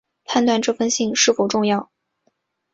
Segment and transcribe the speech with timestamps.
[0.25, 1.91] 判断这封信是否重要